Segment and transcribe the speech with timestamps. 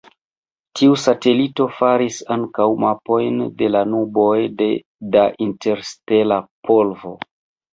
[0.77, 4.33] Tiu satelito faris ankaŭ mapojn de la nuboj
[5.17, 7.17] da interstela polvo.